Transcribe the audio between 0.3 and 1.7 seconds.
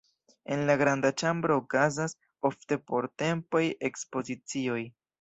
En la granda ĉambro